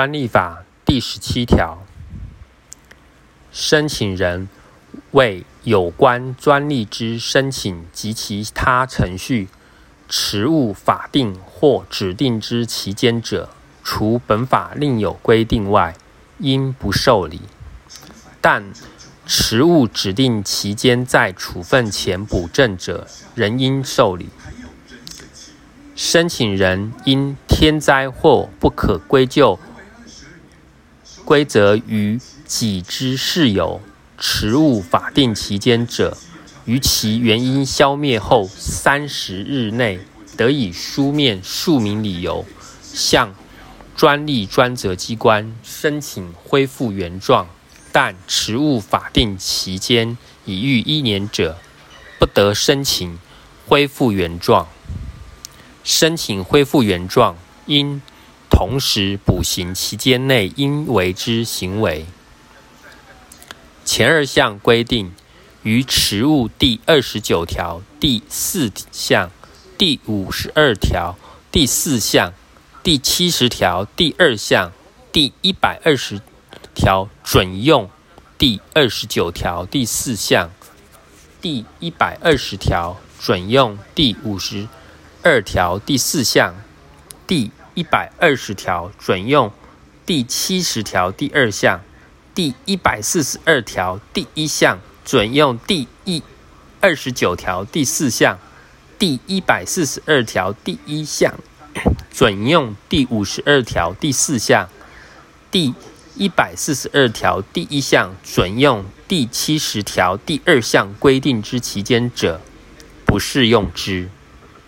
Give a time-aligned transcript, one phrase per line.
[0.00, 1.84] 专利法第十七条，
[3.52, 4.48] 申请人
[5.10, 9.48] 为有关专利之申请及其他程序
[10.08, 13.50] 持误法定或指定之期间者，
[13.84, 15.94] 除本法另有规定外，
[16.38, 17.42] 应不受理。
[18.40, 18.72] 但
[19.26, 24.30] 持误指定期间在处分前补正者，仍应受理。
[25.94, 29.58] 申请人因天灾或不可归咎。
[31.24, 33.80] 规则于己之事由，
[34.18, 36.16] 持误法定期间者，
[36.64, 40.00] 于其原因消灭后三十日内，
[40.36, 42.44] 得以书面述明理由，
[42.82, 43.34] 向
[43.94, 47.46] 专利专责机关申请恢复原状。
[47.92, 51.58] 但持误法定期间已逾一年者，
[52.20, 53.18] 不得申请
[53.66, 54.68] 恢复原状。
[55.82, 58.00] 申请恢复原状应。
[58.50, 62.04] 同时，补行期间内应为之行为。
[63.86, 65.14] 前二项规定
[65.62, 69.30] 于实务第二十九条第四项、
[69.78, 71.16] 第五十二条
[71.50, 72.34] 第四项、
[72.82, 74.72] 第七十条第二项、
[75.10, 76.20] 第一百二十
[76.74, 77.88] 条准用；
[78.36, 80.50] 第二十九条第四项、
[81.40, 84.68] 第一百二十条准用；第五十
[85.22, 86.54] 二条第四项、
[87.26, 87.50] 第。
[87.80, 89.50] 一百二十条准用
[90.04, 91.80] 第七十条第二项，
[92.34, 96.22] 第一百四十二条第一项准用第一
[96.82, 98.38] 二十九条第四项，
[98.98, 101.32] 第一百四十二条第一项
[102.12, 104.68] 准用第五十二条第四项，
[105.50, 105.74] 第
[106.14, 112.42] 一百四十二条第一项准用第七十条第二项规定之期间者，
[113.06, 114.10] 不适用之。